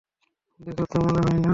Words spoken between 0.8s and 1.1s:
তো